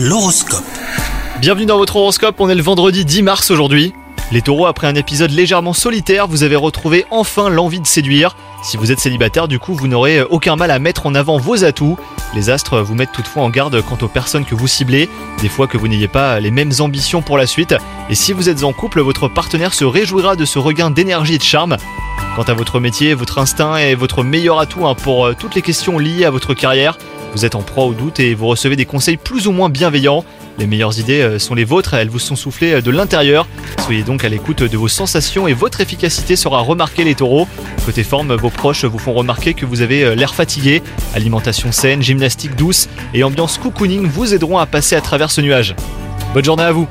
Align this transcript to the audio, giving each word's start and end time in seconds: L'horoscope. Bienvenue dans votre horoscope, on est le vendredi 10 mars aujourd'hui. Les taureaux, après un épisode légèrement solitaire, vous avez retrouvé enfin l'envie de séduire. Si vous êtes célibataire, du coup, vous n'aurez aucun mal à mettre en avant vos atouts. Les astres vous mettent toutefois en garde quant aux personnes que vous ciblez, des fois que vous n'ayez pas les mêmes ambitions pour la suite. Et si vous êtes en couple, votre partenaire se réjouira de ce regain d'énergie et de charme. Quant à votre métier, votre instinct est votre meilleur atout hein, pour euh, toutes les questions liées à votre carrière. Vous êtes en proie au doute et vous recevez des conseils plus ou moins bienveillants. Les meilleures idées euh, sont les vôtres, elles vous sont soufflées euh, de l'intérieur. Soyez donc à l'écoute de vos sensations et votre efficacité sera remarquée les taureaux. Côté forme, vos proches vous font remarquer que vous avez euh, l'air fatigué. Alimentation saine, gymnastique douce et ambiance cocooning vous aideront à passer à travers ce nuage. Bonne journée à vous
L'horoscope. 0.00 0.62
Bienvenue 1.40 1.66
dans 1.66 1.76
votre 1.76 1.96
horoscope, 1.96 2.36
on 2.38 2.48
est 2.48 2.54
le 2.54 2.62
vendredi 2.62 3.04
10 3.04 3.22
mars 3.22 3.50
aujourd'hui. 3.50 3.92
Les 4.30 4.42
taureaux, 4.42 4.66
après 4.66 4.86
un 4.86 4.94
épisode 4.94 5.32
légèrement 5.32 5.72
solitaire, 5.72 6.28
vous 6.28 6.44
avez 6.44 6.54
retrouvé 6.54 7.04
enfin 7.10 7.48
l'envie 7.48 7.80
de 7.80 7.86
séduire. 7.86 8.36
Si 8.62 8.76
vous 8.76 8.92
êtes 8.92 9.00
célibataire, 9.00 9.48
du 9.48 9.58
coup, 9.58 9.74
vous 9.74 9.88
n'aurez 9.88 10.22
aucun 10.22 10.54
mal 10.54 10.70
à 10.70 10.78
mettre 10.78 11.06
en 11.06 11.16
avant 11.16 11.38
vos 11.38 11.64
atouts. 11.64 11.98
Les 12.32 12.48
astres 12.48 12.80
vous 12.80 12.94
mettent 12.94 13.10
toutefois 13.10 13.42
en 13.42 13.50
garde 13.50 13.82
quant 13.82 13.98
aux 14.00 14.06
personnes 14.06 14.44
que 14.44 14.54
vous 14.54 14.68
ciblez, 14.68 15.08
des 15.42 15.48
fois 15.48 15.66
que 15.66 15.76
vous 15.76 15.88
n'ayez 15.88 16.06
pas 16.06 16.38
les 16.38 16.52
mêmes 16.52 16.72
ambitions 16.78 17.20
pour 17.20 17.36
la 17.36 17.48
suite. 17.48 17.74
Et 18.08 18.14
si 18.14 18.32
vous 18.32 18.48
êtes 18.48 18.62
en 18.62 18.72
couple, 18.72 19.00
votre 19.00 19.26
partenaire 19.26 19.74
se 19.74 19.84
réjouira 19.84 20.36
de 20.36 20.44
ce 20.44 20.60
regain 20.60 20.92
d'énergie 20.92 21.34
et 21.34 21.38
de 21.38 21.42
charme. 21.42 21.76
Quant 22.36 22.44
à 22.44 22.54
votre 22.54 22.78
métier, 22.78 23.14
votre 23.14 23.38
instinct 23.38 23.78
est 23.78 23.96
votre 23.96 24.22
meilleur 24.22 24.60
atout 24.60 24.86
hein, 24.86 24.94
pour 24.94 25.26
euh, 25.26 25.34
toutes 25.36 25.56
les 25.56 25.62
questions 25.62 25.98
liées 25.98 26.24
à 26.24 26.30
votre 26.30 26.54
carrière. 26.54 26.96
Vous 27.34 27.44
êtes 27.44 27.54
en 27.54 27.62
proie 27.62 27.84
au 27.84 27.94
doute 27.94 28.20
et 28.20 28.34
vous 28.34 28.46
recevez 28.46 28.76
des 28.76 28.86
conseils 28.86 29.16
plus 29.16 29.46
ou 29.46 29.52
moins 29.52 29.68
bienveillants. 29.68 30.24
Les 30.58 30.66
meilleures 30.66 30.98
idées 30.98 31.20
euh, 31.20 31.38
sont 31.38 31.54
les 31.54 31.64
vôtres, 31.64 31.94
elles 31.94 32.08
vous 32.08 32.18
sont 32.18 32.36
soufflées 32.36 32.74
euh, 32.74 32.80
de 32.80 32.90
l'intérieur. 32.90 33.46
Soyez 33.84 34.02
donc 34.02 34.24
à 34.24 34.28
l'écoute 34.28 34.62
de 34.62 34.76
vos 34.76 34.88
sensations 34.88 35.46
et 35.46 35.52
votre 35.52 35.80
efficacité 35.80 36.36
sera 36.36 36.60
remarquée 36.60 37.04
les 37.04 37.14
taureaux. 37.14 37.46
Côté 37.86 38.02
forme, 38.02 38.34
vos 38.34 38.50
proches 38.50 38.84
vous 38.84 38.98
font 38.98 39.12
remarquer 39.12 39.54
que 39.54 39.66
vous 39.66 39.82
avez 39.82 40.04
euh, 40.04 40.14
l'air 40.14 40.34
fatigué. 40.34 40.82
Alimentation 41.14 41.70
saine, 41.70 42.02
gymnastique 42.02 42.56
douce 42.56 42.88
et 43.14 43.22
ambiance 43.22 43.58
cocooning 43.58 44.06
vous 44.06 44.34
aideront 44.34 44.58
à 44.58 44.66
passer 44.66 44.96
à 44.96 45.00
travers 45.00 45.30
ce 45.30 45.40
nuage. 45.40 45.76
Bonne 46.34 46.44
journée 46.44 46.64
à 46.64 46.72
vous 46.72 46.88